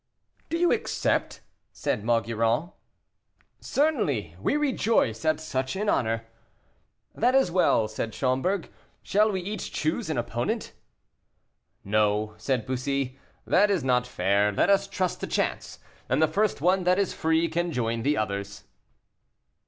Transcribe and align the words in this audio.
"Do 0.49 0.57
you 0.57 0.71
accept?" 0.71 1.41
said 1.71 2.03
Maugiron. 2.03 2.71
"Certainly; 3.59 4.35
we 4.39 4.57
rejoice 4.57 5.23
at 5.25 5.39
such 5.39 5.75
an 5.75 5.89
honor." 5.89 6.25
"That 7.13 7.35
is 7.35 7.51
well," 7.51 7.87
said 7.87 8.11
Schomberg; 8.15 8.71
"shall 9.03 9.31
we 9.31 9.41
each 9.41 9.71
choose 9.71 10.09
an 10.09 10.17
opponent?" 10.17 10.73
"No," 11.83 12.33
said 12.37 12.65
Bussy, 12.65 13.19
"that 13.45 13.69
is 13.69 13.83
not 13.83 14.07
fair; 14.07 14.51
let 14.51 14.71
us 14.71 14.87
trust 14.87 15.19
to 15.19 15.27
chance, 15.27 15.77
and 16.09 16.19
the 16.19 16.27
first 16.27 16.61
one 16.61 16.83
that 16.85 16.97
is 16.97 17.13
free 17.13 17.47
can 17.47 17.71
join 17.71 18.01
the 18.01 18.17
others." 18.17 18.63